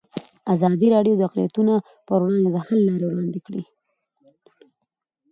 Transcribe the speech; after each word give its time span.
ازادي 0.53 0.87
راډیو 0.95 1.13
د 1.17 1.21
اقلیتونه 1.27 1.73
پر 2.07 2.19
وړاندې 2.23 2.49
د 2.51 2.57
حل 2.65 2.79
لارې 2.89 3.05
وړاندې 3.07 3.39
کړي. 3.45 3.63